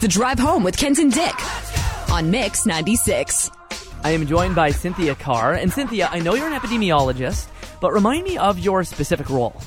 The 0.00 0.06
Drive 0.06 0.38
Home 0.38 0.62
with 0.62 0.76
Kent 0.76 1.00
and 1.00 1.12
Dick 1.12 1.34
on 2.12 2.30
Mix 2.30 2.64
96. 2.64 3.50
I 4.04 4.12
am 4.12 4.28
joined 4.28 4.54
by 4.54 4.70
Cynthia 4.70 5.16
Carr. 5.16 5.54
And 5.54 5.72
Cynthia, 5.72 6.08
I 6.12 6.20
know 6.20 6.34
you're 6.36 6.46
an 6.46 6.52
epidemiologist, 6.52 7.48
but 7.80 7.92
remind 7.92 8.22
me 8.22 8.38
of 8.38 8.60
your 8.60 8.84
specific 8.84 9.28
role. 9.28 9.60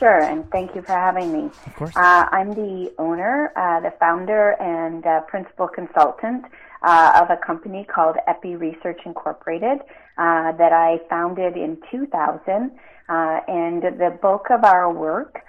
Sure, 0.00 0.20
and 0.20 0.50
thank 0.50 0.74
you 0.74 0.82
for 0.82 0.94
having 0.94 1.32
me. 1.32 1.48
Of 1.64 1.76
course. 1.76 1.96
Uh, 1.96 2.26
I'm 2.32 2.54
the 2.54 2.92
owner, 2.98 3.52
uh, 3.54 3.78
the 3.78 3.94
founder, 4.00 4.60
and 4.60 5.06
uh, 5.06 5.20
principal 5.28 5.68
consultant 5.68 6.44
uh, 6.82 7.22
of 7.22 7.30
a 7.30 7.36
company 7.36 7.84
called 7.84 8.16
Epi 8.26 8.56
Research 8.56 9.02
Incorporated 9.06 9.78
uh, 10.18 10.50
that 10.58 10.72
I 10.72 10.98
founded 11.08 11.56
in 11.56 11.78
2000. 11.88 12.72
Uh, 13.08 13.40
and 13.46 13.82
the 13.82 14.18
bulk 14.20 14.46
of 14.50 14.64
our 14.64 14.92
work 14.92 15.44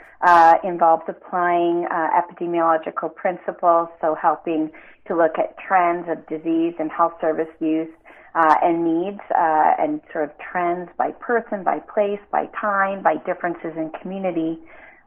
involves 0.63 1.03
applying 1.07 1.87
epidemiological 1.91 3.13
principles, 3.13 3.89
so 4.01 4.15
helping 4.15 4.71
to 5.07 5.17
look 5.17 5.37
at 5.37 5.57
trends 5.57 6.07
of 6.09 6.25
disease 6.27 6.73
and 6.79 6.91
health 6.91 7.13
service 7.19 7.49
use 7.59 7.89
uh, 8.35 8.55
and 8.63 8.83
needs 8.83 9.19
uh, 9.35 9.73
and 9.77 10.01
sort 10.11 10.25
of 10.25 10.31
trends 10.39 10.89
by 10.97 11.11
person, 11.11 11.63
by 11.63 11.79
place, 11.79 12.19
by 12.31 12.47
time, 12.59 13.03
by 13.03 13.15
differences 13.25 13.73
in 13.77 13.91
community. 14.01 14.57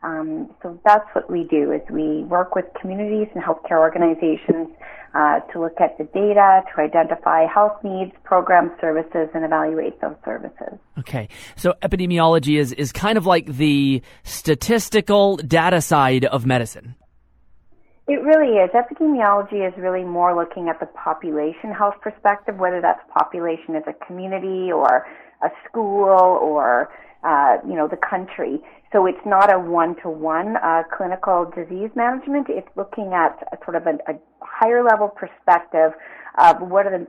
Um, 0.06 0.54
so 0.62 0.78
that's 0.84 1.04
what 1.14 1.28
we 1.28 1.44
do 1.50 1.72
is 1.72 1.80
we 1.90 2.22
work 2.24 2.54
with 2.54 2.64
communities 2.80 3.26
and 3.34 3.42
healthcare 3.42 3.78
organizations 3.78 4.68
uh, 5.14 5.40
to 5.52 5.60
look 5.60 5.80
at 5.80 5.98
the 5.98 6.04
data, 6.04 6.62
to 6.72 6.80
identify 6.80 7.44
health 7.52 7.82
needs, 7.82 8.12
program 8.22 8.70
services, 8.80 9.28
and 9.34 9.44
evaluate 9.44 10.00
those 10.00 10.14
services. 10.24 10.78
Okay, 11.00 11.28
so 11.56 11.74
epidemiology 11.82 12.56
is, 12.56 12.72
is 12.72 12.92
kind 12.92 13.18
of 13.18 13.26
like 13.26 13.46
the 13.46 14.00
statistical 14.22 15.38
data 15.38 15.80
side 15.80 16.24
of 16.24 16.46
medicine. 16.46 16.94
It 18.06 18.22
really 18.22 18.58
is. 18.58 18.70
Epidemiology 18.70 19.66
is 19.66 19.74
really 19.76 20.04
more 20.04 20.36
looking 20.36 20.68
at 20.68 20.78
the 20.78 20.86
population 20.86 21.72
health 21.72 21.96
perspective, 22.00 22.58
whether 22.58 22.80
that's 22.80 23.00
population 23.12 23.74
as 23.74 23.82
a 23.88 24.06
community 24.06 24.70
or 24.70 25.04
a 25.42 25.48
school 25.68 26.06
or 26.06 26.90
uh, 27.24 27.56
you 27.66 27.74
know 27.74 27.88
the 27.88 27.96
country. 27.96 28.62
So 28.96 29.04
it's 29.04 29.26
not 29.26 29.52
a 29.52 29.58
one-to-one 29.58 30.56
uh, 30.56 30.84
clinical 30.96 31.52
disease 31.54 31.90
management. 31.94 32.46
It's 32.48 32.68
looking 32.76 33.12
at 33.12 33.46
a, 33.52 33.62
sort 33.62 33.76
of 33.76 33.86
a, 33.86 33.98
a 34.10 34.16
higher 34.40 34.82
level 34.82 35.08
perspective 35.08 35.92
of 36.38 36.62
what 36.62 36.86
are 36.86 36.98
the 36.98 37.06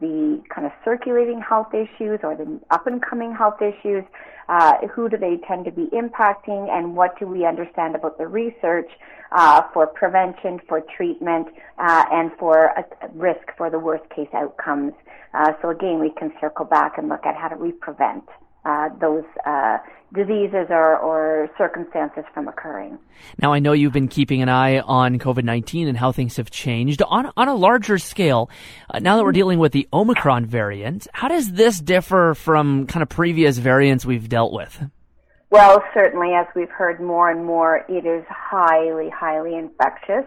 the 0.00 0.40
kind 0.54 0.64
of 0.64 0.72
circulating 0.84 1.42
health 1.46 1.74
issues 1.74 2.20
or 2.22 2.36
the 2.36 2.60
up 2.70 2.86
and 2.86 3.02
coming 3.02 3.34
health 3.34 3.60
issues, 3.60 4.04
uh, 4.48 4.74
who 4.94 5.10
do 5.10 5.16
they 5.16 5.38
tend 5.46 5.64
to 5.64 5.72
be 5.72 5.88
impacting, 5.92 6.70
and 6.70 6.94
what 6.94 7.18
do 7.18 7.26
we 7.26 7.44
understand 7.44 7.96
about 7.96 8.16
the 8.16 8.26
research 8.26 8.90
uh, 9.32 9.60
for 9.74 9.88
prevention, 9.88 10.60
for 10.68 10.82
treatment, 10.96 11.48
uh, 11.78 12.04
and 12.12 12.30
for 12.38 12.70
risk 13.12 13.48
for 13.58 13.70
the 13.70 13.78
worst 13.78 14.08
case 14.14 14.28
outcomes. 14.32 14.92
Uh, 15.34 15.52
so 15.60 15.68
again, 15.68 15.98
we 15.98 16.10
can 16.16 16.32
circle 16.40 16.64
back 16.64 16.96
and 16.96 17.08
look 17.08 17.26
at 17.26 17.34
how 17.34 17.48
do 17.48 17.56
we 17.56 17.72
prevent 17.72 18.24
uh, 18.64 18.88
those 19.00 19.24
uh, 19.46 19.78
diseases 20.14 20.66
or, 20.70 20.96
or, 20.96 21.50
circumstances 21.58 22.24
from 22.32 22.48
occurring. 22.48 22.98
Now, 23.38 23.52
I 23.52 23.58
know 23.58 23.72
you've 23.72 23.92
been 23.92 24.08
keeping 24.08 24.42
an 24.42 24.48
eye 24.48 24.78
on 24.78 25.18
COVID 25.18 25.44
19 25.44 25.88
and 25.88 25.98
how 25.98 26.12
things 26.12 26.36
have 26.36 26.50
changed. 26.50 27.02
On, 27.02 27.30
on 27.36 27.48
a 27.48 27.54
larger 27.54 27.98
scale, 27.98 28.48
uh, 28.90 29.00
now 29.00 29.16
that 29.16 29.24
we're 29.24 29.32
dealing 29.32 29.58
with 29.58 29.72
the 29.72 29.88
Omicron 29.92 30.46
variant, 30.46 31.08
how 31.12 31.28
does 31.28 31.52
this 31.52 31.80
differ 31.80 32.34
from 32.34 32.86
kind 32.86 33.02
of 33.02 33.08
previous 33.08 33.58
variants 33.58 34.06
we've 34.06 34.28
dealt 34.28 34.52
with? 34.52 34.82
Well, 35.50 35.84
certainly, 35.92 36.32
as 36.34 36.46
we've 36.56 36.70
heard 36.70 37.00
more 37.00 37.30
and 37.30 37.44
more, 37.44 37.84
it 37.88 38.06
is 38.06 38.24
highly, 38.28 39.08
highly 39.10 39.56
infectious. 39.56 40.24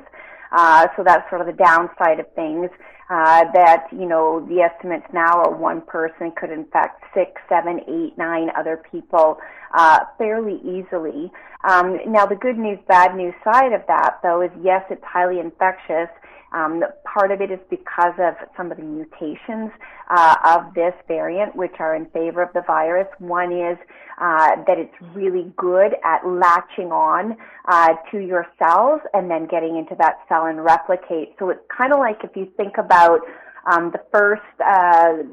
Uh, 0.51 0.87
so 0.95 1.03
that's 1.03 1.29
sort 1.29 1.41
of 1.41 1.47
the 1.47 1.63
downside 1.63 2.19
of 2.19 2.31
things. 2.33 2.69
Uh, 3.09 3.45
that 3.53 3.87
you 3.93 4.05
know 4.05 4.45
the 4.49 4.59
estimates 4.59 5.05
now 5.13 5.39
are 5.39 5.55
one 5.55 5.79
person 5.79 6.29
could 6.35 6.49
infect 6.51 7.01
six, 7.13 7.39
seven, 7.47 7.79
eight, 7.87 8.17
nine 8.17 8.49
other 8.57 8.83
people 8.91 9.37
uh, 9.73 9.99
fairly 10.17 10.59
easily. 10.59 11.31
Um, 11.63 11.99
now 12.07 12.25
the 12.25 12.35
good 12.35 12.57
news, 12.57 12.79
bad 12.89 13.15
news 13.15 13.33
side 13.45 13.71
of 13.71 13.81
that 13.87 14.19
though 14.23 14.41
is 14.41 14.51
yes, 14.61 14.83
it's 14.89 15.03
highly 15.05 15.39
infectious. 15.39 16.09
Um, 16.53 16.83
part 17.03 17.31
of 17.31 17.41
it 17.41 17.51
is 17.51 17.59
because 17.69 18.13
of 18.19 18.35
some 18.55 18.71
of 18.71 18.77
the 18.77 18.83
mutations 18.83 19.71
uh, 20.09 20.35
of 20.45 20.73
this 20.73 20.93
variant, 21.07 21.55
which 21.55 21.75
are 21.79 21.95
in 21.95 22.05
favor 22.07 22.41
of 22.41 22.53
the 22.53 22.61
virus. 22.65 23.07
One 23.19 23.51
is 23.51 23.77
uh, 24.19 24.55
that 24.65 24.77
it's 24.77 24.95
really 25.13 25.51
good 25.57 25.93
at 26.03 26.25
latching 26.25 26.91
on 26.91 27.35
uh, 27.67 27.95
to 28.11 28.19
your 28.19 28.47
cells 28.57 29.01
and 29.13 29.29
then 29.29 29.47
getting 29.47 29.77
into 29.77 29.95
that 29.99 30.19
cell 30.29 30.45
and 30.45 30.63
replicate. 30.63 31.35
So 31.39 31.49
it's 31.49 31.61
kind 31.75 31.91
of 31.91 31.99
like 31.99 32.23
if 32.23 32.35
you 32.35 32.51
think 32.55 32.77
about 32.77 33.19
um, 33.69 33.91
the 33.91 34.01
first 34.11 34.41
uh, 34.65 35.23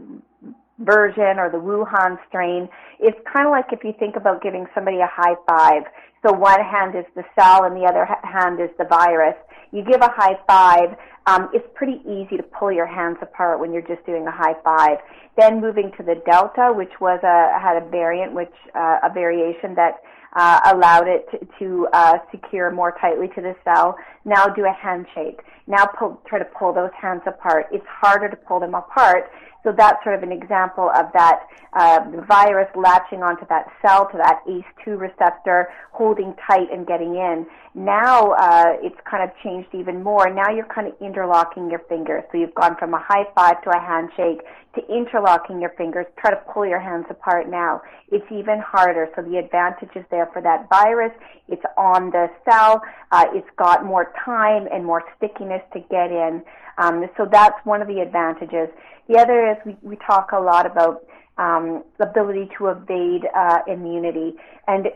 version 0.81 1.38
or 1.38 1.50
the 1.50 1.58
Wuhan 1.58 2.19
strain, 2.28 2.69
it's 2.98 3.19
kind 3.32 3.46
of 3.46 3.52
like 3.52 3.66
if 3.72 3.84
you 3.84 3.94
think 3.98 4.16
about 4.16 4.42
giving 4.42 4.66
somebody 4.75 4.98
a 4.98 5.08
high 5.10 5.36
five. 5.48 5.84
So 6.26 6.32
one 6.32 6.60
hand 6.60 6.96
is 6.96 7.04
the 7.14 7.25
cell 7.38 7.64
and 7.64 7.76
the 7.76 7.86
other 7.86 8.08
hand 8.22 8.58
is 8.60 8.70
the 8.78 8.84
virus 8.84 9.36
you 9.75 9.85
give 9.85 10.01
a 10.01 10.11
high 10.11 10.39
five, 10.47 10.97
um, 11.27 11.51
it's 11.53 11.67
pretty 11.75 12.01
easy 12.07 12.37
to 12.37 12.43
pull 12.43 12.71
your 12.71 12.87
hands 12.87 13.17
apart 13.21 13.59
when 13.59 13.73
you're 13.73 13.83
just 13.83 14.07
doing 14.07 14.25
a 14.27 14.31
high 14.31 14.55
five. 14.62 14.99
Then 15.37 15.61
moving 15.61 15.91
to 15.97 16.05
the 16.05 16.23
Delta, 16.25 16.73
which 16.73 16.93
was 17.01 17.19
a 17.25 17.59
had 17.59 17.83
a 17.83 17.89
variant, 17.91 18.33
which 18.35 18.55
uh, 18.75 19.01
a 19.03 19.12
variation 19.12 19.75
that 19.75 20.01
uh, 20.37 20.61
allowed 20.73 21.09
it 21.09 21.27
to, 21.33 21.49
to 21.59 21.89
uh, 21.93 22.19
secure 22.31 22.71
more 22.71 22.97
tightly 23.01 23.27
to 23.35 23.41
the 23.41 23.57
cell. 23.65 23.97
Now 24.25 24.47
do 24.47 24.65
a 24.65 24.73
handshake. 24.73 25.41
Now 25.67 25.87
pull, 25.99 26.23
try 26.29 26.39
to 26.39 26.45
pull 26.45 26.73
those 26.73 26.91
hands 27.01 27.23
apart. 27.27 27.67
It's 27.73 27.87
harder 27.89 28.29
to 28.29 28.37
pull 28.37 28.61
them 28.61 28.75
apart 28.75 29.31
so 29.65 29.73
that's 29.73 30.05
sort 30.05 30.15
of 30.15 30.23
an 30.23 30.31
example 30.31 30.91
of 30.95 31.06
that 31.15 31.49
uh, 31.73 32.01
virus 32.29 32.69
latching 32.77 33.23
onto 33.23 33.47
that 33.49 33.67
cell, 33.81 34.06
to 34.12 34.19
that 34.19 34.45
ACE2 34.47 35.01
receptor, 35.01 35.71
holding 35.91 36.35
tight 36.47 36.71
and 36.71 36.87
getting 36.87 37.17
in. 37.17 37.47
Now 37.75 38.33
uh, 38.33 38.77
it's 38.83 38.97
kind 39.11 39.29
of 39.29 39.31
changed 39.43 39.69
even 39.75 40.03
more. 40.03 40.33
Now 40.33 40.49
you're 40.49 40.73
kind 40.73 40.87
of 40.87 40.95
interlocking 41.01 41.69
your 41.69 41.81
fingers. 41.89 42.23
So 42.31 42.39
you've 42.39 42.55
gone 42.55 42.77
from 42.79 42.95
a 42.95 43.03
high 43.03 43.25
five 43.35 43.62
to 43.65 43.71
a 43.71 43.81
handshake 43.81 44.47
to 44.77 44.81
interlocking 44.89 45.61
your 45.61 45.71
fingers. 45.71 46.07
Try 46.21 46.31
to 46.31 46.41
pull 46.53 46.67
your 46.67 46.79
hands 46.79 47.07
apart 47.11 47.51
now. 47.51 47.83
It's 48.12 48.27
even 48.31 48.61
harder. 48.61 49.09
So 49.17 49.23
the 49.23 49.39
advantage 49.39 49.91
is 49.97 50.05
there 50.12 50.31
for 50.33 50.41
that 50.43 50.69
virus. 50.69 51.12
It's 51.49 51.65
on 51.77 52.11
the 52.11 52.29
cell. 52.49 52.81
Uh, 53.11 53.25
it's 53.33 53.51
got 53.57 53.85
more 53.85 54.12
time 54.25 54.69
and 54.73 54.85
more 54.85 55.03
stickiness 55.17 55.62
to 55.73 55.81
get 55.91 56.12
in. 56.12 56.45
Um, 56.79 57.06
so 57.17 57.27
that's 57.31 57.59
one 57.65 57.83
of 57.83 57.89
the 57.89 58.01
advantages. 58.01 58.69
The 59.09 59.19
other 59.19 59.51
is 59.51 59.56
we, 59.67 59.77
we 59.83 59.97
talk 59.97 60.31
a 60.33 60.41
lot 60.41 60.65
about 60.65 61.05
um, 61.39 61.83
ability 61.99 62.51
to 62.59 62.69
evade 62.69 63.27
uh, 63.37 63.59
immunity, 63.67 64.35
and 64.69 64.87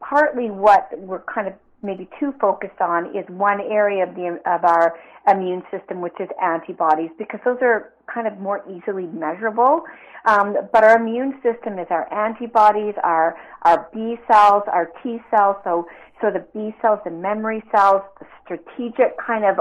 partly 0.00 0.50
what 0.50 0.88
we're 0.98 1.22
kind 1.22 1.46
of 1.46 1.54
maybe 1.84 2.08
too 2.18 2.32
focused 2.40 2.80
on 2.80 3.14
is 3.16 3.24
one 3.28 3.60
area 3.60 4.02
of 4.02 4.14
the 4.14 4.40
of 4.46 4.64
our 4.64 4.98
immune 5.28 5.62
system, 5.70 6.00
which 6.00 6.18
is 6.18 6.28
antibodies, 6.42 7.10
because 7.18 7.40
those 7.44 7.58
are 7.62 7.92
kind 8.12 8.26
of 8.26 8.38
more 8.38 8.64
easily 8.68 9.06
measurable. 9.06 9.82
Um, 10.26 10.56
but 10.72 10.82
our 10.84 10.96
immune 10.96 11.40
system 11.42 11.78
is 11.78 11.86
our 11.90 12.12
antibodies, 12.12 12.94
our 13.04 13.36
our 13.62 13.88
B 13.92 14.16
cells, 14.30 14.62
our 14.72 14.90
T 15.02 15.18
cells. 15.30 15.56
So 15.64 15.86
so 16.20 16.30
the 16.30 16.46
B 16.54 16.74
cells, 16.80 17.00
the 17.04 17.10
memory 17.10 17.62
cells, 17.74 18.02
the 18.18 18.26
strategic 18.42 19.18
kind 19.18 19.44
of 19.44 19.58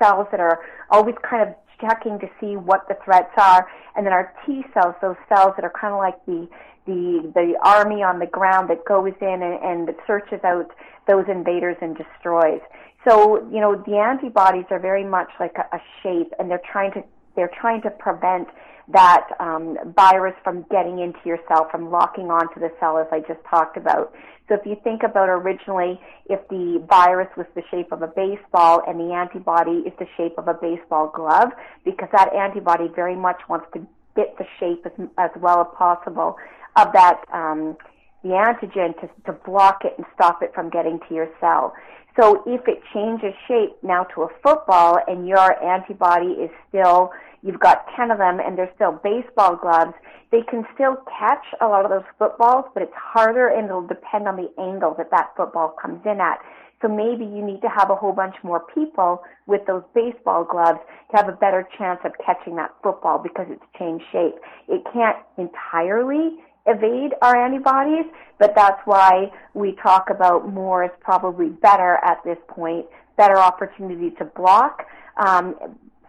cells 0.00 0.26
that 0.30 0.40
are 0.40 0.60
always 0.90 1.16
kind 1.28 1.48
of 1.48 1.54
checking 1.80 2.18
to 2.20 2.28
see 2.40 2.56
what 2.56 2.86
the 2.88 2.96
threats 3.04 3.32
are, 3.36 3.68
and 3.96 4.04
then 4.04 4.12
our 4.12 4.32
T 4.44 4.64
cells, 4.74 4.94
those 5.00 5.16
cells 5.28 5.52
that 5.56 5.64
are 5.64 5.72
kind 5.80 5.92
of 5.94 5.98
like 5.98 6.24
the 6.26 6.48
the 6.86 7.30
the 7.34 7.54
army 7.62 8.02
on 8.02 8.18
the 8.18 8.26
ground 8.26 8.70
that 8.70 8.84
goes 8.84 9.12
in 9.20 9.42
and, 9.42 9.88
and 9.88 9.94
searches 10.06 10.40
out 10.44 10.70
those 11.06 11.24
invaders 11.28 11.76
and 11.80 11.96
destroys. 11.96 12.60
So 13.06 13.46
you 13.50 13.60
know 13.60 13.76
the 13.86 13.98
antibodies 13.98 14.66
are 14.70 14.80
very 14.80 15.04
much 15.04 15.28
like 15.38 15.56
a, 15.56 15.76
a 15.76 15.80
shape, 16.02 16.32
and 16.38 16.50
they're 16.50 16.62
trying 16.72 16.92
to 16.92 17.02
they're 17.36 17.50
trying 17.60 17.82
to 17.82 17.90
prevent 17.90 18.48
that 18.92 19.28
um, 19.38 19.76
virus 19.96 20.34
from 20.42 20.64
getting 20.70 20.98
into 20.98 21.18
your 21.24 21.38
cell, 21.48 21.68
from 21.70 21.90
locking 21.90 22.30
onto 22.30 22.58
the 22.58 22.70
cell, 22.80 22.98
as 22.98 23.06
I 23.12 23.20
just 23.20 23.40
talked 23.48 23.76
about. 23.76 24.14
So 24.48 24.54
if 24.54 24.64
you 24.64 24.76
think 24.82 25.02
about 25.02 25.28
originally, 25.28 26.00
if 26.26 26.40
the 26.48 26.82
virus 26.88 27.28
was 27.36 27.46
the 27.54 27.62
shape 27.70 27.92
of 27.92 28.00
a 28.00 28.06
baseball 28.06 28.82
and 28.88 28.98
the 28.98 29.12
antibody 29.12 29.84
is 29.86 29.92
the 29.98 30.06
shape 30.16 30.38
of 30.38 30.48
a 30.48 30.54
baseball 30.54 31.12
glove, 31.14 31.50
because 31.84 32.08
that 32.12 32.32
antibody 32.32 32.88
very 32.96 33.16
much 33.16 33.40
wants 33.48 33.66
to 33.74 33.86
fit 34.14 34.36
the 34.38 34.46
shape 34.58 34.86
as, 34.86 34.92
as 35.18 35.30
well 35.36 35.60
as 35.60 35.66
possible 35.76 36.36
of 36.76 36.92
that 36.92 37.20
um, 37.32 37.76
the 38.22 38.30
antigen 38.30 38.98
to, 39.00 39.08
to 39.26 39.32
block 39.44 39.84
it 39.84 39.94
and 39.96 40.06
stop 40.14 40.42
it 40.42 40.52
from 40.54 40.70
getting 40.70 40.98
to 41.08 41.14
your 41.14 41.28
cell. 41.40 41.74
So 42.20 42.42
if 42.46 42.66
it 42.66 42.82
changes 42.92 43.32
shape 43.46 43.76
now 43.82 44.04
to 44.14 44.22
a 44.22 44.28
football 44.42 44.98
and 45.06 45.28
your 45.28 45.62
antibody 45.62 46.32
is 46.32 46.50
still 46.68 47.10
you've 47.42 47.60
got 47.60 47.86
10 47.96 48.10
of 48.10 48.18
them 48.18 48.38
and 48.40 48.56
they're 48.56 48.72
still 48.74 49.00
baseball 49.02 49.56
gloves, 49.56 49.94
they 50.30 50.42
can 50.42 50.64
still 50.74 50.96
catch 51.18 51.44
a 51.60 51.66
lot 51.66 51.84
of 51.84 51.90
those 51.90 52.08
footballs, 52.18 52.66
but 52.74 52.82
it's 52.82 52.94
harder 52.94 53.48
and 53.48 53.66
it'll 53.66 53.86
depend 53.86 54.28
on 54.28 54.36
the 54.36 54.50
angle 54.60 54.94
that 54.98 55.10
that 55.10 55.30
football 55.36 55.74
comes 55.80 56.00
in 56.04 56.20
at. 56.20 56.38
So 56.82 56.88
maybe 56.88 57.24
you 57.24 57.44
need 57.44 57.60
to 57.62 57.68
have 57.68 57.90
a 57.90 57.96
whole 57.96 58.12
bunch 58.12 58.36
more 58.44 58.64
people 58.72 59.22
with 59.46 59.62
those 59.66 59.82
baseball 59.94 60.44
gloves 60.44 60.78
to 61.10 61.16
have 61.16 61.28
a 61.28 61.32
better 61.32 61.66
chance 61.76 61.98
of 62.04 62.12
catching 62.24 62.54
that 62.56 62.70
football 62.82 63.18
because 63.18 63.46
it's 63.50 63.64
changed 63.78 64.04
shape. 64.12 64.36
It 64.68 64.82
can't 64.92 65.16
entirely 65.38 66.38
evade 66.66 67.14
our 67.22 67.34
antibodies, 67.34 68.04
but 68.38 68.54
that's 68.54 68.80
why 68.84 69.32
we 69.54 69.74
talk 69.82 70.10
about 70.10 70.52
more 70.52 70.84
is 70.84 70.90
probably 71.00 71.48
better 71.48 71.98
at 72.04 72.18
this 72.24 72.38
point, 72.46 72.86
better 73.16 73.38
opportunity 73.38 74.10
to 74.18 74.24
block, 74.36 74.84
um, 75.16 75.56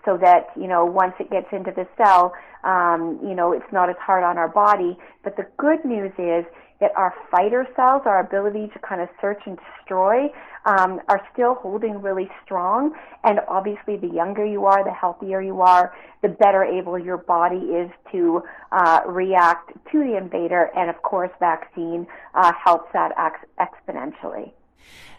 so 0.06 0.18
that, 0.18 0.48
you 0.56 0.68
know, 0.68 0.86
once 0.86 1.14
it 1.20 1.30
gets 1.30 1.48
into 1.52 1.72
the 1.72 1.88
cell, 1.98 2.34
um, 2.64 3.20
you 3.24 3.36
know, 3.36 3.52
it's 3.52 3.72
not 3.72 3.90
as 3.90 3.96
hard 4.00 4.24
on 4.24 4.38
our 4.38 4.50
body. 4.50 4.98
But 5.24 5.38
the 5.38 5.46
good 5.58 5.84
news 5.86 6.12
is 6.18 6.46
that 6.80 6.92
our 6.96 7.14
fighter 7.30 7.68
cells, 7.76 8.04
our 8.06 8.22
ability 8.22 8.70
to 8.74 8.80
kind 8.80 9.02
of 9.02 9.10
search 9.20 9.42
and 9.46 9.58
destroy, 9.58 10.28
um, 10.66 11.02
are 11.10 11.22
still 11.34 11.56
holding 11.56 12.02
really 12.02 12.30
strong. 12.44 12.96
And 13.24 13.40
obviously, 13.48 13.98
the 13.98 14.08
younger 14.08 14.46
you 14.46 14.66
are, 14.66 14.84
the 14.84 14.94
healthier 14.94 15.42
you 15.42 15.62
are, 15.62 15.94
the 16.22 16.30
better 16.30 16.64
able 16.64 16.98
your 16.98 17.18
body 17.18 17.58
is 17.58 17.92
to 18.12 18.42
uh, 18.72 19.02
react 19.08 19.72
to 19.92 20.00
the 20.00 20.18
invader. 20.18 20.70
And 20.76 20.90
of 20.90 21.02
course, 21.02 21.32
vaccine 21.40 22.08
uh, 22.34 22.54
helps 22.64 22.92
that 22.94 23.12
ex- 23.18 23.46
exponentially. 23.60 24.54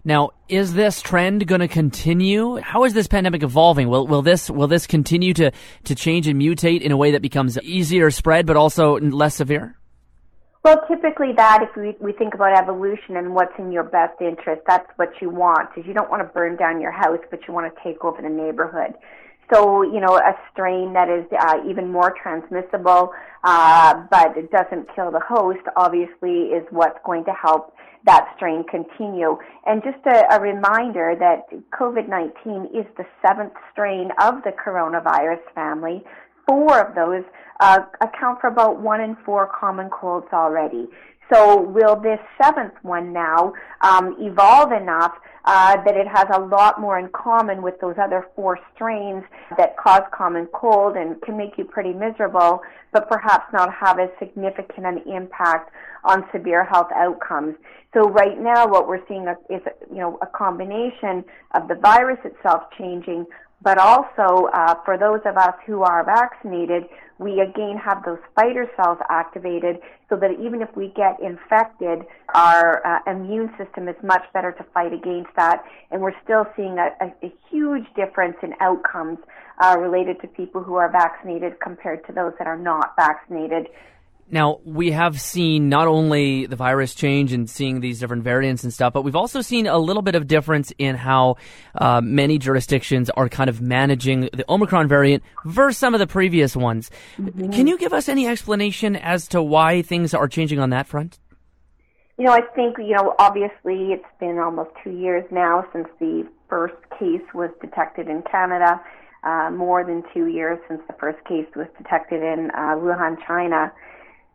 Now, 0.04 0.30
is 0.48 0.72
this 0.72 1.02
trend 1.02 1.46
going 1.46 1.60
to 1.60 1.68
continue? 1.68 2.56
How 2.56 2.84
is 2.84 2.94
this 2.94 3.06
pandemic 3.06 3.42
evolving? 3.42 3.88
Will 3.88 4.06
will 4.06 4.22
this 4.22 4.48
will 4.48 4.66
this 4.66 4.86
continue 4.86 5.34
to 5.34 5.52
to 5.84 5.94
change 5.94 6.26
and 6.26 6.40
mutate 6.40 6.80
in 6.80 6.90
a 6.90 6.96
way 6.96 7.10
that 7.10 7.22
becomes 7.22 7.58
easier 7.60 8.10
spread, 8.10 8.46
but 8.46 8.56
also 8.56 8.98
less 8.98 9.34
severe? 9.34 9.76
Well, 10.62 10.78
typically 10.88 11.32
that 11.36 11.62
if 11.62 11.74
we, 11.74 11.96
we 12.00 12.12
think 12.12 12.34
about 12.34 12.56
evolution 12.56 13.16
and 13.16 13.34
what's 13.34 13.52
in 13.58 13.72
your 13.72 13.84
best 13.84 14.20
interest, 14.20 14.60
that's 14.66 14.86
what 14.96 15.08
you 15.20 15.30
want. 15.30 15.70
Is 15.76 15.86
you 15.86 15.94
don't 15.94 16.10
want 16.10 16.22
to 16.22 16.28
burn 16.32 16.56
down 16.56 16.80
your 16.80 16.92
house, 16.92 17.20
but 17.30 17.40
you 17.48 17.54
want 17.54 17.74
to 17.74 17.82
take 17.82 18.04
over 18.04 18.20
the 18.20 18.28
neighborhood. 18.28 18.94
So, 19.52 19.82
you 19.82 20.00
know, 20.00 20.16
a 20.16 20.34
strain 20.52 20.92
that 20.92 21.08
is 21.08 21.26
uh, 21.38 21.68
even 21.68 21.90
more 21.90 22.14
transmissible, 22.22 23.12
uh, 23.42 24.04
but 24.10 24.36
it 24.36 24.50
doesn't 24.50 24.94
kill 24.94 25.10
the 25.10 25.20
host, 25.20 25.60
obviously, 25.76 26.54
is 26.54 26.64
what's 26.70 26.98
going 27.04 27.24
to 27.24 27.32
help 27.32 27.74
that 28.06 28.32
strain 28.36 28.64
continue. 28.64 29.36
And 29.66 29.82
just 29.82 29.98
a, 30.06 30.34
a 30.34 30.40
reminder 30.40 31.14
that 31.18 31.48
COVID-19 31.72 32.66
is 32.66 32.86
the 32.96 33.04
seventh 33.26 33.52
strain 33.72 34.10
of 34.22 34.42
the 34.44 34.52
coronavirus 34.52 35.42
family. 35.54 36.02
Four 36.46 36.80
of 36.80 36.94
those 36.94 37.24
uh, 37.60 37.80
account 38.00 38.40
for 38.40 38.48
about 38.48 38.80
one 38.80 39.00
in 39.00 39.16
four 39.24 39.50
common 39.58 39.90
colds 39.90 40.26
already. 40.32 40.88
So 41.32 41.60
will 41.60 41.96
this 41.96 42.18
seventh 42.42 42.74
one 42.82 43.12
now 43.12 43.52
um, 43.82 44.16
evolve 44.18 44.72
enough 44.72 45.12
uh, 45.44 45.76
that 45.84 45.96
it 45.96 46.06
has 46.06 46.26
a 46.34 46.40
lot 46.40 46.80
more 46.80 46.98
in 46.98 47.08
common 47.10 47.62
with 47.62 47.80
those 47.80 47.94
other 48.02 48.26
four 48.36 48.58
strains 48.74 49.24
that 49.56 49.76
cause 49.76 50.02
common 50.12 50.46
cold 50.52 50.96
and 50.96 51.20
can 51.22 51.36
make 51.36 51.56
you 51.56 51.64
pretty 51.64 51.92
miserable, 51.92 52.60
but 52.92 53.08
perhaps 53.08 53.44
not 53.52 53.72
have 53.72 53.98
as 53.98 54.10
significant 54.18 54.86
an 54.86 54.98
impact 55.06 55.72
on 56.04 56.24
severe 56.32 56.64
health 56.64 56.88
outcomes. 56.94 57.54
So 57.94 58.08
right 58.08 58.38
now, 58.38 58.66
what 58.68 58.86
we're 58.86 59.06
seeing 59.08 59.26
is, 59.48 59.62
you 59.90 59.98
know, 59.98 60.18
a 60.22 60.26
combination 60.26 61.24
of 61.54 61.68
the 61.68 61.74
virus 61.74 62.18
itself 62.24 62.64
changing, 62.78 63.26
but 63.62 63.78
also 63.78 64.48
uh, 64.52 64.74
for 64.84 64.96
those 64.96 65.20
of 65.24 65.36
us 65.36 65.54
who 65.66 65.82
are 65.82 66.04
vaccinated, 66.04 66.84
we 67.20 67.40
again 67.40 67.76
have 67.76 68.02
those 68.04 68.18
fighter 68.34 68.66
cells 68.76 68.96
activated 69.10 69.76
so 70.08 70.16
that 70.16 70.30
even 70.40 70.62
if 70.62 70.74
we 70.74 70.88
get 70.96 71.20
infected, 71.20 72.00
our 72.34 72.80
uh, 72.86 73.10
immune 73.10 73.52
system 73.58 73.88
is 73.88 73.96
much 74.02 74.24
better 74.32 74.52
to 74.52 74.64
fight 74.72 74.94
against 74.94 75.28
that. 75.36 75.62
And 75.90 76.00
we're 76.00 76.18
still 76.24 76.46
seeing 76.56 76.78
a, 76.78 76.88
a, 77.04 77.26
a 77.26 77.32
huge 77.50 77.84
difference 77.94 78.36
in 78.42 78.54
outcomes 78.60 79.18
uh, 79.60 79.76
related 79.78 80.18
to 80.22 80.28
people 80.28 80.62
who 80.62 80.76
are 80.76 80.90
vaccinated 80.90 81.60
compared 81.60 82.06
to 82.06 82.12
those 82.12 82.32
that 82.38 82.46
are 82.46 82.58
not 82.58 82.96
vaccinated. 82.96 83.68
Now, 84.32 84.60
we 84.64 84.92
have 84.92 85.20
seen 85.20 85.68
not 85.68 85.88
only 85.88 86.46
the 86.46 86.54
virus 86.54 86.94
change 86.94 87.32
and 87.32 87.50
seeing 87.50 87.80
these 87.80 87.98
different 87.98 88.22
variants 88.22 88.62
and 88.62 88.72
stuff, 88.72 88.92
but 88.92 89.02
we've 89.02 89.16
also 89.16 89.40
seen 89.40 89.66
a 89.66 89.78
little 89.78 90.02
bit 90.02 90.14
of 90.14 90.28
difference 90.28 90.72
in 90.78 90.94
how 90.94 91.36
uh, 91.74 92.00
many 92.00 92.38
jurisdictions 92.38 93.10
are 93.10 93.28
kind 93.28 93.50
of 93.50 93.60
managing 93.60 94.28
the 94.32 94.44
Omicron 94.48 94.86
variant 94.86 95.24
versus 95.44 95.78
some 95.78 95.94
of 95.94 96.00
the 96.00 96.06
previous 96.06 96.54
ones. 96.54 96.90
Mm-hmm. 97.18 97.50
Can 97.50 97.66
you 97.66 97.76
give 97.76 97.92
us 97.92 98.08
any 98.08 98.28
explanation 98.28 98.94
as 98.94 99.26
to 99.28 99.42
why 99.42 99.82
things 99.82 100.14
are 100.14 100.28
changing 100.28 100.60
on 100.60 100.70
that 100.70 100.86
front? 100.86 101.18
You 102.16 102.26
know, 102.26 102.32
I 102.32 102.42
think, 102.54 102.76
you 102.78 102.94
know, 102.94 103.14
obviously 103.18 103.92
it's 103.92 104.04
been 104.20 104.38
almost 104.38 104.70
two 104.84 104.90
years 104.90 105.24
now 105.32 105.64
since 105.72 105.88
the 105.98 106.28
first 106.48 106.76
case 106.98 107.22
was 107.34 107.50
detected 107.60 108.08
in 108.08 108.22
Canada, 108.30 108.80
uh, 109.24 109.50
more 109.50 109.84
than 109.84 110.04
two 110.14 110.26
years 110.26 110.58
since 110.68 110.82
the 110.86 110.94
first 111.00 111.18
case 111.24 111.46
was 111.56 111.66
detected 111.78 112.22
in 112.22 112.50
uh, 112.54 112.76
Wuhan, 112.76 113.16
China 113.26 113.72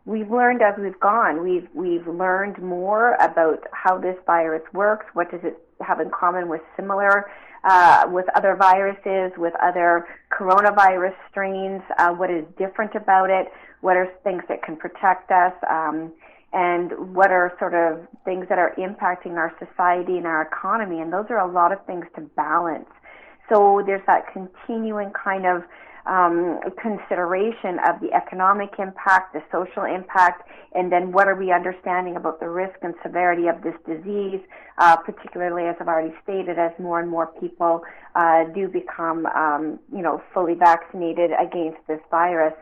we've 0.06 0.30
learned 0.30 0.62
as 0.62 0.74
we've 0.80 0.98
gone. 1.00 1.42
We've 1.42 1.68
we've 1.74 2.06
learned 2.06 2.62
more 2.62 3.14
about 3.14 3.64
how 3.72 3.98
this 3.98 4.16
virus 4.24 4.62
works. 4.72 5.04
What 5.12 5.30
does 5.30 5.40
it 5.42 5.58
have 5.80 6.00
in 6.00 6.10
common 6.10 6.48
with 6.48 6.62
similar 6.76 7.30
uh, 7.64 8.06
with 8.08 8.26
other 8.34 8.56
viruses, 8.56 9.36
with 9.36 9.52
other 9.62 10.06
coronavirus 10.32 11.14
strains? 11.30 11.82
Uh, 11.98 12.12
what 12.12 12.30
is 12.30 12.44
different 12.56 12.94
about 12.94 13.28
it? 13.28 13.48
What 13.80 13.96
are 13.96 14.08
things 14.24 14.42
that 14.48 14.62
can 14.62 14.76
protect 14.76 15.30
us? 15.30 15.52
Um, 15.68 16.12
and 16.52 17.14
what 17.14 17.30
are 17.30 17.52
sort 17.58 17.74
of 17.74 18.06
things 18.24 18.46
that 18.48 18.58
are 18.58 18.72
impacting 18.78 19.32
our 19.32 19.52
society 19.58 20.16
and 20.16 20.26
our 20.26 20.42
economy? 20.42 21.00
And 21.00 21.12
those 21.12 21.26
are 21.28 21.40
a 21.40 21.52
lot 21.52 21.72
of 21.72 21.84
things 21.84 22.06
to 22.14 22.22
balance. 22.36 22.88
So 23.50 23.82
there's 23.84 24.04
that 24.06 24.32
continuing 24.32 25.10
kind 25.12 25.44
of 25.44 25.64
um, 26.06 26.60
consideration 26.80 27.78
of 27.88 28.00
the 28.00 28.12
economic 28.14 28.70
impact, 28.78 29.32
the 29.32 29.42
social 29.50 29.84
impact, 29.84 30.48
and 30.74 30.90
then 30.92 31.12
what 31.12 31.26
are 31.28 31.34
we 31.34 31.52
understanding 31.52 32.16
about 32.16 32.40
the 32.40 32.48
risk 32.48 32.76
and 32.82 32.94
severity 33.02 33.48
of 33.48 33.62
this 33.62 33.74
disease, 33.86 34.40
uh, 34.78 34.96
particularly 34.96 35.64
as 35.68 35.76
I've 35.80 35.88
already 35.88 36.14
stated, 36.22 36.58
as 36.58 36.72
more 36.78 37.00
and 37.00 37.10
more 37.10 37.28
people 37.40 37.82
uh, 38.14 38.44
do 38.54 38.68
become, 38.68 39.26
um, 39.26 39.78
you 39.92 40.02
know, 40.02 40.22
fully 40.32 40.54
vaccinated 40.54 41.30
against 41.40 41.78
this 41.88 42.00
virus. 42.10 42.54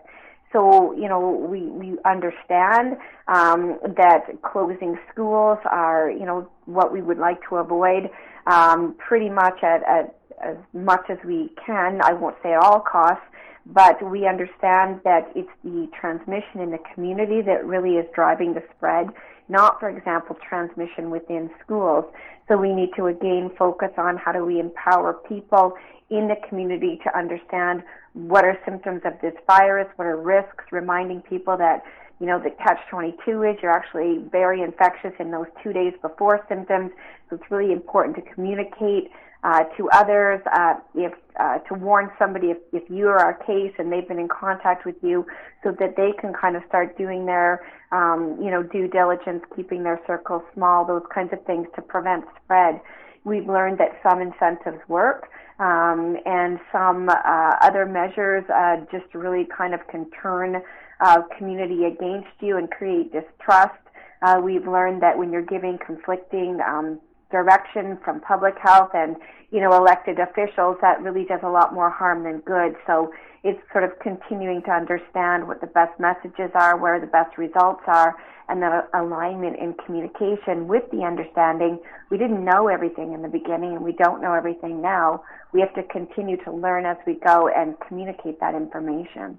So, 0.53 0.95
you 0.95 1.09
know, 1.09 1.31
we, 1.51 1.63
we 1.63 1.99
understand 2.05 2.97
um, 3.27 3.81
that 3.97 4.41
closing 4.43 4.97
schools 5.13 5.59
are, 5.69 6.09
you 6.09 6.25
know, 6.25 6.49
what 6.67 6.93
we 6.93 7.03
would 7.03 7.19
like 7.19 7.41
to 7.49 7.57
avoid 7.57 8.09
um, 8.47 8.95
pretty 8.99 9.29
much 9.29 9.65
at, 9.65 9.83
at 9.83 10.17
as 10.43 10.57
much 10.73 11.05
as 11.09 11.19
we 11.25 11.51
can. 11.65 12.01
I 12.03 12.13
won't 12.13 12.37
say 12.43 12.53
at 12.53 12.61
all 12.61 12.81
costs, 12.81 13.25
but 13.67 14.03
we 14.11 14.27
understand 14.27 15.01
that 15.05 15.31
it's 15.35 15.49
the 15.63 15.89
transmission 15.99 16.61
in 16.61 16.71
the 16.71 16.79
community 16.95 17.41
that 17.43 17.65
really 17.65 17.97
is 17.97 18.07
driving 18.15 18.55
the 18.55 18.63
spread, 18.77 19.09
not, 19.49 19.81
for 19.81 19.89
example, 19.89 20.37
transmission 20.47 21.11
within 21.11 21.51
schools. 21.63 22.05
So 22.49 22.57
we 22.57 22.75
need 22.75 22.91
to 22.97 23.07
again 23.07 23.51
focus 23.59 23.91
on 23.97 24.17
how 24.17 24.33
do 24.33 24.45
we 24.45 24.61
empower 24.61 25.15
people 25.29 25.73
in 26.11 26.29
the 26.29 26.37
community 26.49 27.01
to 27.05 27.19
understand 27.19 27.83
what 28.13 28.45
are 28.45 28.59
symptoms 28.65 29.03
of 29.05 29.15
this 29.23 29.35
virus, 29.47 29.89
what 29.97 30.07
are 30.07 30.21
risks, 30.21 30.65
reminding 30.71 31.23
people 31.23 31.57
that 31.57 31.83
you 32.21 32.27
know, 32.27 32.39
the 32.39 32.51
catch 32.51 32.79
22 32.91 33.43
is 33.43 33.57
you're 33.63 33.73
actually 33.73 34.25
very 34.31 34.63
infectious 34.63 35.13
in 35.19 35.31
those 35.31 35.47
two 35.63 35.73
days 35.73 35.93
before 36.01 36.45
symptoms. 36.49 36.93
So 37.29 37.37
it's 37.37 37.51
really 37.51 37.73
important 37.73 38.17
to 38.17 38.23
communicate 38.35 39.11
uh, 39.45 39.65
to 39.77 39.89
others, 39.91 40.41
uh, 40.53 40.75
if 40.95 41.13
uh, 41.39 41.59
to 41.59 41.75
warn 41.75 42.11
somebody 42.19 42.49
if, 42.49 42.59
if 42.73 42.89
you 42.89 43.09
are 43.09 43.31
a 43.31 43.45
case 43.45 43.75
and 43.79 43.93
they've 43.93 44.09
been 44.09 44.19
in 44.19 44.29
contact 44.29 44.87
with 44.87 44.97
you, 45.03 45.27
so 45.63 45.71
that 45.79 45.97
they 45.97 46.13
can 46.19 46.33
kind 46.33 46.57
of 46.57 46.63
start 46.67 46.97
doing 46.97 47.27
their, 47.27 47.63
um, 47.93 48.39
you 48.43 48.51
know, 48.51 48.63
due 48.63 48.89
diligence, 48.89 49.43
keeping 49.55 49.83
their 49.83 50.01
circles 50.07 50.43
small, 50.55 50.87
those 50.87 51.03
kinds 51.15 51.33
of 51.33 51.45
things 51.45 51.67
to 51.77 51.83
prevent 51.83 52.25
spread. 52.43 52.81
We've 53.25 53.47
learned 53.47 53.79
that 53.79 54.01
some 54.03 54.21
incentives 54.23 54.81
work, 54.89 55.29
um, 55.59 56.17
and 56.25 56.59
some 56.73 57.09
uh, 57.11 57.57
other 57.61 57.85
measures 57.85 58.45
uh, 58.49 58.77
just 58.91 59.15
really 59.15 59.47
kind 59.57 59.75
of 59.75 59.87
can 59.89 60.11
turn 60.23 60.63
uh, 61.01 61.23
community 61.37 61.85
against 61.85 62.33
you 62.41 62.57
and 62.57 62.71
create 62.71 63.13
distrust. 63.13 63.75
Uh, 64.23 64.41
we've 64.43 64.67
learned 64.67 65.03
that 65.03 65.19
when 65.19 65.31
you're 65.31 65.43
giving 65.43 65.79
conflicting 65.85 66.61
um, 66.67 66.99
direction 67.35 67.99
from 68.05 68.21
public 68.21 68.55
health 68.63 68.91
and 68.95 69.17
you 69.51 69.61
know 69.61 69.75
elected 69.75 70.19
officials, 70.21 70.77
that 70.81 71.03
really 71.03 71.25
does 71.25 71.41
a 71.43 71.51
lot 71.51 71.75
more 71.75 71.91
harm 71.91 72.23
than 72.23 72.39
good. 72.47 72.77
So 72.87 73.11
it's 73.43 73.61
sort 73.73 73.83
of 73.83 73.91
continuing 73.99 74.63
to 74.63 74.71
understand 74.71 75.49
what 75.49 75.61
the 75.61 75.67
best 75.67 75.99
messages 75.99 76.51
are, 76.55 76.79
where 76.79 77.01
the 77.01 77.11
best 77.11 77.37
results 77.37 77.83
are, 77.87 78.15
and 78.49 78.63
the 78.63 78.87
alignment 78.95 79.59
in 79.59 79.75
communication 79.85 80.69
with 80.69 80.85
the 80.93 81.03
understanding 81.03 81.81
we 82.11 82.19
didn't 82.19 82.45
know 82.45 82.69
everything 82.69 83.13
in 83.13 83.23
the 83.23 83.29
beginning 83.29 83.75
and 83.75 83.83
we 83.83 83.93
don't 83.93 84.23
know 84.23 84.35
everything 84.35 84.81
now. 84.81 85.25
We 85.53 85.61
have 85.61 85.75
to 85.75 85.83
continue 85.91 86.37
to 86.45 86.53
learn 86.53 86.87
as 86.87 86.97
we 87.07 87.15
go 87.15 87.49
and 87.49 87.75
communicate 87.89 88.39
that 88.41 88.55
information. 88.55 89.39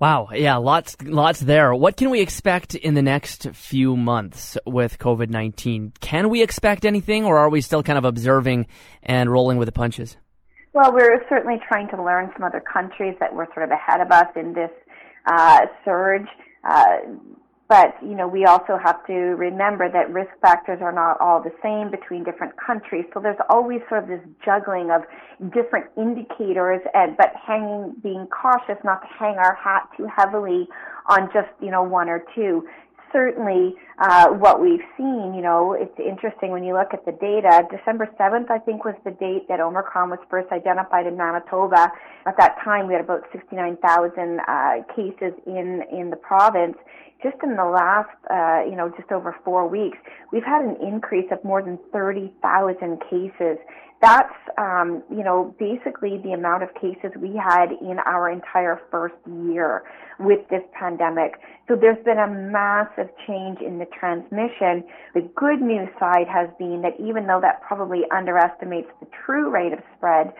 Wow, 0.00 0.30
yeah, 0.32 0.56
lots, 0.56 0.96
lots 1.02 1.40
there. 1.40 1.74
What 1.74 1.98
can 1.98 2.08
we 2.08 2.22
expect 2.22 2.74
in 2.74 2.94
the 2.94 3.02
next 3.02 3.50
few 3.52 3.98
months 3.98 4.56
with 4.64 4.98
COVID 4.98 5.28
nineteen? 5.28 5.92
Can 6.00 6.30
we 6.30 6.42
expect 6.42 6.86
anything, 6.86 7.26
or 7.26 7.36
are 7.36 7.50
we 7.50 7.60
still 7.60 7.82
kind 7.82 7.98
of 7.98 8.06
observing 8.06 8.66
and 9.02 9.30
rolling 9.30 9.58
with 9.58 9.66
the 9.66 9.72
punches? 9.72 10.16
Well, 10.72 10.90
we're 10.94 11.22
certainly 11.28 11.60
trying 11.68 11.88
to 11.90 12.02
learn 12.02 12.30
from 12.32 12.44
other 12.44 12.60
countries 12.60 13.14
that 13.20 13.34
were 13.34 13.46
sort 13.52 13.64
of 13.64 13.72
ahead 13.72 14.00
of 14.00 14.10
us 14.10 14.28
in 14.36 14.54
this 14.54 14.70
uh, 15.26 15.66
surge. 15.84 16.28
Uh, 16.66 16.96
but, 17.70 17.94
you 18.02 18.16
know, 18.16 18.26
we 18.26 18.46
also 18.46 18.76
have 18.82 19.06
to 19.06 19.38
remember 19.38 19.88
that 19.88 20.12
risk 20.12 20.32
factors 20.42 20.80
are 20.82 20.90
not 20.90 21.20
all 21.20 21.40
the 21.40 21.52
same 21.62 21.88
between 21.88 22.24
different 22.24 22.54
countries. 22.56 23.04
So 23.14 23.20
there's 23.20 23.38
always 23.48 23.78
sort 23.88 24.02
of 24.02 24.08
this 24.08 24.20
juggling 24.44 24.90
of 24.90 25.02
different 25.54 25.86
indicators 25.96 26.80
and, 26.94 27.16
but 27.16 27.30
hanging, 27.46 27.94
being 28.02 28.26
cautious 28.26 28.82
not 28.82 29.02
to 29.02 29.08
hang 29.16 29.36
our 29.38 29.54
hat 29.54 29.88
too 29.96 30.08
heavily 30.10 30.66
on 31.06 31.30
just, 31.32 31.46
you 31.62 31.70
know, 31.70 31.84
one 31.84 32.08
or 32.08 32.24
two 32.34 32.66
certainly 33.12 33.74
uh, 33.98 34.28
what 34.28 34.60
we've 34.60 34.84
seen, 34.96 35.34
you 35.34 35.42
know, 35.42 35.72
it's 35.72 35.98
interesting 35.98 36.50
when 36.50 36.64
you 36.64 36.74
look 36.74 36.92
at 36.92 37.04
the 37.04 37.12
data. 37.12 37.66
December 37.70 38.08
7th, 38.18 38.50
I 38.50 38.58
think, 38.58 38.84
was 38.84 38.94
the 39.04 39.10
date 39.12 39.48
that 39.48 39.60
Omicron 39.60 40.10
was 40.10 40.18
first 40.30 40.50
identified 40.52 41.06
in 41.06 41.16
Manitoba. 41.16 41.92
At 42.26 42.36
that 42.38 42.56
time, 42.64 42.86
we 42.86 42.94
had 42.94 43.04
about 43.04 43.24
69,000 43.32 44.40
uh, 44.40 44.82
cases 44.94 45.34
in 45.46 45.82
in 45.92 46.10
the 46.10 46.16
province. 46.16 46.76
Just 47.22 47.36
in 47.42 47.56
the 47.56 47.64
last, 47.64 48.16
uh, 48.30 48.64
you 48.64 48.76
know, 48.76 48.88
just 48.96 49.12
over 49.12 49.36
four 49.44 49.68
weeks, 49.68 49.98
we've 50.32 50.44
had 50.44 50.64
an 50.64 50.76
increase 50.80 51.26
of 51.30 51.44
more 51.44 51.62
than 51.62 51.78
30,000 51.92 52.98
cases 53.10 53.58
that's 54.00 54.34
um, 54.56 55.02
you 55.10 55.22
know 55.22 55.54
basically 55.58 56.18
the 56.24 56.32
amount 56.32 56.62
of 56.62 56.70
cases 56.74 57.12
we 57.20 57.36
had 57.36 57.72
in 57.80 57.98
our 58.06 58.30
entire 58.30 58.80
first 58.90 59.14
year 59.26 59.82
with 60.18 60.40
this 60.48 60.62
pandemic. 60.78 61.34
So 61.68 61.76
there's 61.76 62.02
been 62.04 62.18
a 62.18 62.28
massive 62.28 63.08
change 63.26 63.58
in 63.60 63.78
the 63.78 63.86
transmission. 63.86 64.84
The 65.14 65.28
good 65.36 65.60
news 65.60 65.88
side 65.98 66.26
has 66.28 66.48
been 66.58 66.82
that 66.82 66.98
even 66.98 67.26
though 67.26 67.40
that 67.40 67.62
probably 67.62 68.02
underestimates 68.14 68.88
the 69.00 69.06
true 69.24 69.50
rate 69.50 69.72
of 69.72 69.80
spread, 69.96 70.32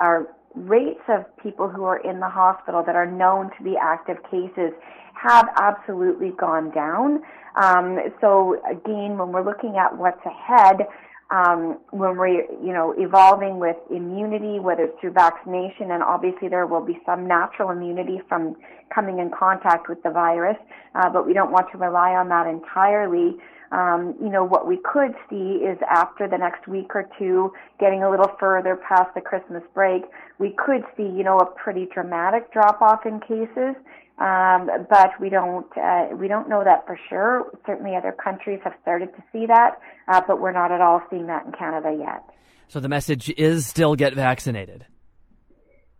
our 0.00 0.28
rates 0.54 1.02
of 1.08 1.24
people 1.42 1.68
who 1.68 1.84
are 1.84 1.98
in 1.98 2.20
the 2.20 2.28
hospital 2.28 2.82
that 2.84 2.96
are 2.96 3.10
known 3.10 3.50
to 3.58 3.64
be 3.64 3.76
active 3.80 4.16
cases 4.30 4.72
have 5.14 5.48
absolutely 5.60 6.30
gone 6.38 6.70
down. 6.70 7.22
Um, 7.62 7.98
so 8.20 8.60
again, 8.70 9.16
when 9.16 9.32
we're 9.32 9.44
looking 9.44 9.76
at 9.76 9.96
what's 9.96 10.20
ahead, 10.24 10.86
um, 11.30 11.78
when 11.90 12.16
we're, 12.16 12.28
you 12.28 12.72
know, 12.72 12.94
evolving 12.96 13.58
with 13.58 13.76
immunity, 13.90 14.60
whether 14.60 14.84
it's 14.84 15.00
through 15.00 15.12
vaccination, 15.12 15.90
and 15.90 16.02
obviously 16.02 16.48
there 16.48 16.66
will 16.66 16.84
be 16.84 16.98
some 17.04 17.26
natural 17.26 17.70
immunity 17.70 18.20
from 18.28 18.56
coming 18.94 19.18
in 19.18 19.30
contact 19.36 19.88
with 19.88 20.02
the 20.04 20.10
virus, 20.10 20.56
uh, 20.94 21.10
but 21.10 21.26
we 21.26 21.32
don't 21.32 21.50
want 21.50 21.66
to 21.72 21.78
rely 21.78 22.12
on 22.12 22.28
that 22.28 22.46
entirely. 22.46 23.36
Um, 23.72 24.14
you 24.22 24.28
know, 24.28 24.44
what 24.44 24.68
we 24.68 24.78
could 24.84 25.14
see 25.28 25.64
is 25.66 25.76
after 25.90 26.28
the 26.28 26.38
next 26.38 26.68
week 26.68 26.94
or 26.94 27.08
two, 27.18 27.52
getting 27.80 28.04
a 28.04 28.10
little 28.10 28.30
further 28.38 28.78
past 28.88 29.12
the 29.16 29.20
Christmas 29.20 29.64
break, 29.74 30.02
we 30.38 30.54
could 30.56 30.84
see, 30.96 31.02
you 31.02 31.24
know, 31.24 31.38
a 31.38 31.46
pretty 31.46 31.88
dramatic 31.92 32.52
drop 32.52 32.80
off 32.80 33.04
in 33.04 33.18
cases. 33.18 33.74
Um, 34.18 34.70
but 34.88 35.10
we 35.20 35.28
don't 35.28 35.66
uh, 35.76 36.08
we 36.16 36.26
don't 36.26 36.48
know 36.48 36.64
that 36.64 36.86
for 36.86 36.98
sure. 37.08 37.52
Certainly, 37.66 37.96
other 37.96 38.12
countries 38.12 38.60
have 38.64 38.72
started 38.80 39.14
to 39.14 39.22
see 39.30 39.44
that, 39.46 39.78
uh, 40.08 40.22
but 40.26 40.40
we're 40.40 40.52
not 40.52 40.72
at 40.72 40.80
all 40.80 41.02
seeing 41.10 41.26
that 41.26 41.44
in 41.44 41.52
Canada 41.52 41.94
yet. 41.98 42.24
So 42.68 42.80
the 42.80 42.88
message 42.88 43.28
is 43.36 43.66
still 43.66 43.94
get 43.94 44.14
vaccinated. 44.14 44.86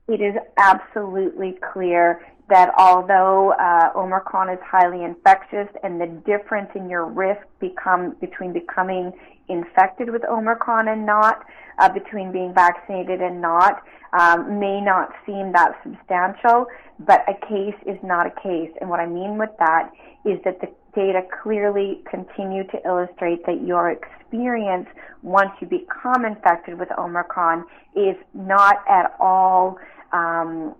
It 0.08 0.20
is 0.20 0.34
absolutely 0.56 1.58
clear 1.72 2.24
that 2.48 2.72
although 2.78 3.52
uh, 3.52 3.90
Omicron 3.96 4.50
is 4.50 4.58
highly 4.64 5.04
infectious, 5.04 5.68
and 5.82 6.00
the 6.00 6.06
difference 6.24 6.70
in 6.74 6.88
your 6.88 7.04
risk 7.04 7.42
become 7.60 8.14
between 8.20 8.52
becoming 8.52 9.12
infected 9.48 10.10
with 10.10 10.24
Omicron 10.24 10.88
and 10.88 11.04
not, 11.04 11.44
uh, 11.78 11.88
between 11.88 12.32
being 12.32 12.54
vaccinated 12.54 13.20
and 13.20 13.40
not, 13.40 13.82
um, 14.12 14.60
may 14.60 14.80
not 14.80 15.12
seem 15.26 15.52
that 15.52 15.72
substantial, 15.82 16.66
but 17.00 17.24
a 17.28 17.34
case 17.46 17.76
is 17.84 17.98
not 18.02 18.26
a 18.26 18.40
case. 18.42 18.70
And 18.80 18.88
what 18.88 19.00
I 19.00 19.06
mean 19.06 19.38
with 19.38 19.50
that 19.58 19.90
is 20.24 20.38
that 20.44 20.60
the 20.60 20.68
data 20.94 21.22
clearly 21.42 22.00
continue 22.08 22.64
to 22.68 22.78
illustrate 22.84 23.44
that 23.46 23.62
your 23.62 23.90
experience 23.90 24.88
once 25.22 25.50
you 25.60 25.66
become 25.66 26.24
infected 26.24 26.78
with 26.78 26.88
Omicron 26.96 27.64
is 27.94 28.16
not 28.34 28.76
at 28.88 29.14
all 29.20 29.78
um, 30.12 30.74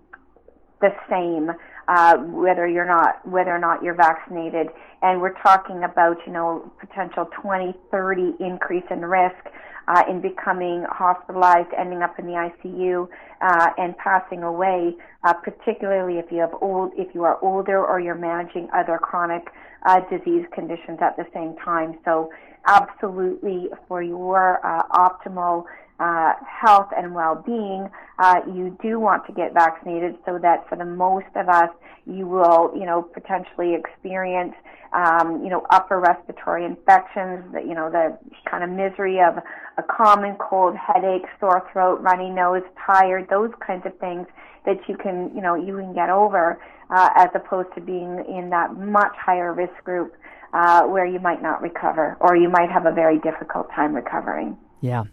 the 0.81 0.89
same. 1.09 1.51
Uh, 1.87 2.17
whether 2.17 2.67
you're 2.67 2.85
not 2.85 3.25
whether 3.25 3.55
or 3.55 3.59
not 3.59 3.81
you're 3.81 3.95
vaccinated 3.95 4.67
and 5.01 5.21
we're 5.21 5.39
talking 5.41 5.85
about 5.85 6.17
you 6.27 6.33
know 6.33 6.69
potential 6.81 7.29
20 7.41 7.73
30 7.91 8.35
increase 8.41 8.83
in 8.91 8.99
risk 8.99 9.39
uh, 9.87 10.03
in 10.09 10.21
becoming 10.21 10.85
hospitalized, 10.89 11.69
ending 11.77 12.01
up 12.01 12.19
in 12.19 12.25
the 12.25 12.33
ICU, 12.33 13.07
uh, 13.41 13.69
and 13.77 13.95
passing 13.97 14.43
away, 14.43 14.95
uh, 15.23 15.33
particularly 15.33 16.19
if 16.19 16.25
you 16.31 16.39
have 16.39 16.53
old, 16.61 16.91
if 16.97 17.13
you 17.15 17.23
are 17.23 17.39
older 17.41 17.83
or 17.83 17.99
you're 17.99 18.15
managing 18.15 18.67
other 18.75 18.97
chronic 18.97 19.47
uh, 19.85 20.01
disease 20.09 20.45
conditions 20.53 20.99
at 21.01 21.15
the 21.15 21.25
same 21.33 21.55
time. 21.63 21.97
So, 22.03 22.31
absolutely, 22.65 23.67
for 23.87 24.03
your 24.03 24.65
uh, 24.65 24.83
optimal 24.89 25.63
uh, 25.99 26.33
health 26.45 26.89
and 26.95 27.13
well-being, 27.13 27.89
uh, 28.19 28.41
you 28.47 28.77
do 28.81 28.99
want 28.99 29.25
to 29.25 29.33
get 29.33 29.53
vaccinated 29.53 30.15
so 30.25 30.37
that 30.41 30.67
for 30.69 30.77
the 30.77 30.85
most 30.85 31.27
of 31.35 31.49
us, 31.49 31.69
you 32.05 32.27
will, 32.27 32.71
you 32.75 32.85
know, 32.85 33.01
potentially 33.01 33.73
experience, 33.73 34.53
um, 34.93 35.43
you 35.43 35.49
know, 35.49 35.65
upper 35.69 35.99
respiratory 35.99 36.65
infections, 36.65 37.43
the, 37.51 37.61
you 37.61 37.73
know, 37.73 37.89
the 37.89 38.17
kind 38.49 38.63
of 38.63 38.69
misery 38.69 39.19
of 39.19 39.37
a 39.77 39.83
common 39.83 40.35
cold, 40.35 40.75
headache, 40.75 41.25
sore 41.39 41.67
throat, 41.73 41.99
runny 42.01 42.29
nose, 42.29 42.63
tired, 42.85 43.27
those 43.29 43.51
kinds 43.65 43.85
of 43.85 43.97
things 43.99 44.27
that 44.65 44.77
you 44.87 44.95
can, 44.97 45.31
you 45.35 45.41
know, 45.41 45.55
you 45.55 45.77
can 45.77 45.93
get 45.93 46.09
over, 46.09 46.61
uh, 46.89 47.09
as 47.15 47.29
opposed 47.35 47.69
to 47.75 47.81
being 47.81 48.23
in 48.29 48.49
that 48.49 48.77
much 48.77 49.13
higher 49.17 49.53
risk 49.53 49.73
group, 49.83 50.15
uh, 50.53 50.83
where 50.83 51.05
you 51.05 51.19
might 51.19 51.41
not 51.41 51.61
recover 51.61 52.17
or 52.21 52.35
you 52.35 52.49
might 52.49 52.71
have 52.71 52.85
a 52.85 52.91
very 52.91 53.19
difficult 53.19 53.67
time 53.75 53.93
recovering. 53.93 54.57
Yeah. 54.81 55.05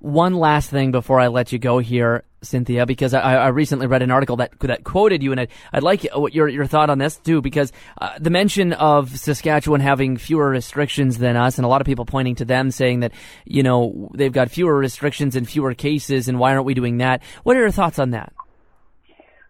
One 0.00 0.34
last 0.34 0.70
thing 0.70 0.92
before 0.92 1.20
I 1.20 1.26
let 1.26 1.52
you 1.52 1.58
go 1.58 1.78
here, 1.78 2.24
Cynthia, 2.40 2.86
because 2.86 3.12
I, 3.12 3.34
I 3.34 3.48
recently 3.48 3.86
read 3.86 4.00
an 4.00 4.10
article 4.10 4.36
that 4.36 4.58
that 4.60 4.84
quoted 4.84 5.22
you, 5.22 5.32
and 5.32 5.40
I'd, 5.40 5.50
I'd 5.72 5.82
like 5.82 6.04
your 6.04 6.48
your 6.48 6.66
thought 6.66 6.88
on 6.88 6.98
this 6.98 7.16
too, 7.16 7.42
because 7.42 7.72
uh, 8.00 8.18
the 8.18 8.30
mention 8.30 8.72
of 8.72 9.10
Saskatchewan 9.18 9.80
having 9.80 10.16
fewer 10.16 10.48
restrictions 10.48 11.18
than 11.18 11.36
us, 11.36 11.58
and 11.58 11.64
a 11.64 11.68
lot 11.68 11.80
of 11.82 11.86
people 11.86 12.06
pointing 12.06 12.36
to 12.36 12.44
them 12.44 12.70
saying 12.70 13.00
that 13.00 13.12
you 13.44 13.62
know 13.62 14.10
they've 14.14 14.32
got 14.32 14.50
fewer 14.50 14.76
restrictions 14.76 15.36
and 15.36 15.48
fewer 15.48 15.74
cases, 15.74 16.28
and 16.28 16.38
why 16.38 16.52
aren't 16.52 16.64
we 16.64 16.74
doing 16.74 16.98
that? 16.98 17.22
What 17.42 17.56
are 17.56 17.60
your 17.60 17.70
thoughts 17.70 17.98
on 17.98 18.10
that? 18.10 18.32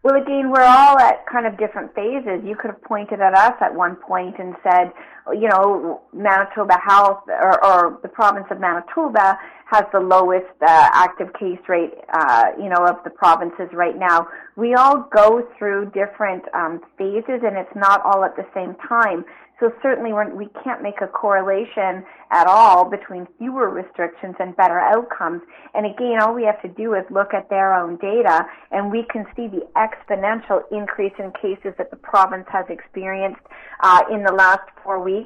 Well, 0.03 0.15
again, 0.15 0.51
we're 0.51 0.63
all 0.63 0.99
at 0.99 1.27
kind 1.27 1.47
of 1.47 1.59
different 1.59 1.95
phases. 1.95 2.41
You 2.45 2.57
could 2.57 2.71
have 2.71 2.83
pointed 2.83 3.21
at 3.21 3.35
us 3.35 3.55
at 3.61 3.75
one 3.75 3.97
point 3.97 4.37
and 4.39 4.55
said, 4.63 4.93
you 5.33 5.49
know, 5.49 6.01
Manitoba 6.13 6.79
Health 6.87 7.23
or, 7.29 7.65
or 7.65 7.99
the 8.03 8.09
province 8.09 8.47
of 8.51 8.61
Manitoba 8.61 9.39
has 9.67 9.85
the 9.93 10.01
lowest 10.01 10.47
uh, 10.63 10.89
active 10.93 11.29
case 11.35 11.61
rate, 11.69 11.93
uh, 12.15 12.47
you 12.59 12.69
know, 12.69 12.87
of 12.87 12.97
the 13.05 13.11
provinces 13.11 13.69
right 13.73 13.99
now. 13.99 14.27
We 14.57 14.75
all 14.75 15.09
go 15.15 15.47
through 15.59 15.91
different 15.91 16.45
um, 16.55 16.81
phases, 16.97 17.41
and 17.45 17.57
it's 17.57 17.77
not 17.77 18.03
all 18.03 18.25
at 18.25 18.35
the 18.37 18.47
same 18.55 18.75
time. 18.89 19.25
So 19.61 19.73
certainly 19.83 20.13
we're, 20.13 20.33
we 20.35 20.49
can't 20.63 20.83
make 20.83 21.01
a 21.03 21.09
correlation 21.09 22.05
at 22.31 22.47
all 22.47 22.89
between 22.89 23.27
fewer 23.39 23.69
restrictions 23.69 24.37
and 24.39 24.57
better 24.57 24.79
outcomes. 24.79 25.43
And 25.75 25.85
again, 25.85 26.19
all 26.21 26.33
we 26.33 26.45
have 26.45 26.63
to 26.63 26.69
do 26.69 26.95
is 26.95 27.05
look 27.11 27.35
at 27.35 27.51
their 27.51 27.75
own 27.75 27.97
data, 27.97 28.47
and 28.71 28.91
we 28.91 29.05
can 29.11 29.27
see 29.35 29.49
the 29.49 29.67
exponential 29.77 30.63
increase 30.71 31.13
in 31.19 31.33
cases 31.33 31.75
that 31.77 31.91
the 31.91 31.97
province 31.97 32.47
has 32.53 32.67
experienced 32.69 33.43
uh, 33.83 34.03
in 34.13 34.23
the 34.23 34.33
last 34.33 34.63
four 34.85 35.03
weeks. 35.03 35.18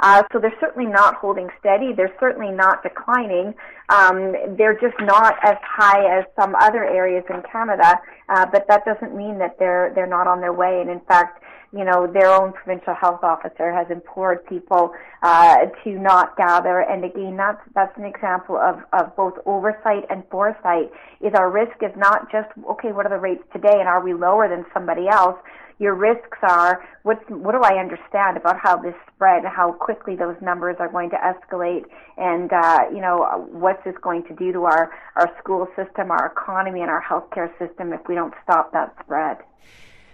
Uh, 0.00 0.22
so 0.32 0.38
they're 0.38 0.54
certainly 0.60 0.90
not 0.90 1.16
holding 1.16 1.48
steady. 1.58 1.92
They're 1.92 2.14
certainly 2.20 2.52
not 2.52 2.82
declining. 2.82 3.54
Um, 3.88 4.34
they're 4.56 4.78
just 4.78 4.94
not 5.00 5.34
as 5.42 5.56
high 5.62 6.18
as 6.18 6.24
some 6.38 6.54
other 6.54 6.84
areas 6.84 7.24
in 7.28 7.42
Canada, 7.50 7.98
uh, 8.28 8.46
but 8.46 8.66
that 8.68 8.84
doesn't 8.84 9.16
mean 9.16 9.38
that 9.38 9.58
they're 9.58 9.92
they're 9.94 10.06
not 10.06 10.26
on 10.26 10.40
their 10.40 10.52
way. 10.52 10.80
And 10.80 10.88
in 10.88 11.00
fact, 11.00 11.42
you 11.72 11.84
know, 11.84 12.06
their 12.06 12.30
own 12.30 12.52
provincial 12.52 12.94
health 12.94 13.22
officer 13.22 13.72
has 13.72 13.86
implored 13.90 14.46
people 14.46 14.92
uh, 15.22 15.66
to 15.84 15.90
not 15.98 16.36
gather. 16.36 16.80
And 16.80 17.04
again, 17.04 17.36
that's 17.36 17.60
that's 17.74 17.96
an 17.98 18.04
example 18.04 18.56
of 18.56 18.80
of 18.92 19.14
both 19.16 19.34
oversight 19.46 20.04
and 20.10 20.22
foresight. 20.30 20.90
Is 21.20 21.34
our 21.34 21.50
risk 21.50 21.82
is 21.82 21.92
not 21.96 22.30
just 22.30 22.48
okay, 22.70 22.92
what 22.92 23.04
are 23.04 23.10
the 23.10 23.18
rates 23.18 23.42
today, 23.52 23.80
and 23.80 23.88
are 23.88 24.02
we 24.02 24.14
lower 24.14 24.48
than 24.48 24.64
somebody 24.72 25.08
else? 25.08 25.36
Your 25.78 25.94
risks 25.94 26.38
are, 26.42 26.84
what, 27.02 27.18
what 27.30 27.52
do 27.52 27.62
I 27.62 27.78
understand 27.78 28.36
about 28.36 28.56
how 28.60 28.76
this 28.76 28.94
spread, 29.14 29.44
and 29.44 29.52
how 29.54 29.72
quickly 29.72 30.16
those 30.16 30.36
numbers 30.42 30.76
are 30.80 30.88
going 30.88 31.10
to 31.10 31.16
escalate, 31.16 31.84
and, 32.16 32.52
uh, 32.52 32.80
you 32.92 33.00
know, 33.00 33.48
what's 33.52 33.82
this 33.84 33.94
going 34.02 34.24
to 34.24 34.34
do 34.34 34.52
to 34.52 34.64
our, 34.64 34.90
our 35.16 35.30
school 35.38 35.66
system, 35.76 36.10
our 36.10 36.26
economy, 36.26 36.80
and 36.80 36.90
our 36.90 37.02
healthcare 37.02 37.50
system 37.58 37.92
if 37.92 38.00
we 38.08 38.14
don't 38.14 38.34
stop 38.42 38.72
that 38.72 38.94
spread. 39.04 39.38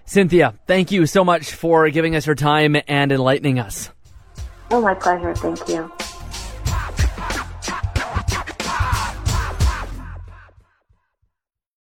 Cynthia, 0.04 0.54
thank 0.66 0.92
you 0.92 1.06
so 1.06 1.24
much 1.24 1.52
for 1.52 1.88
giving 1.88 2.14
us 2.14 2.26
your 2.26 2.34
time 2.34 2.76
and 2.86 3.10
enlightening 3.10 3.58
us. 3.58 3.90
Oh, 4.70 4.82
my 4.82 4.94
pleasure. 4.94 5.34
Thank 5.34 5.66
you. 5.68 5.90